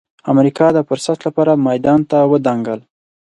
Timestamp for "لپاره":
1.27-1.51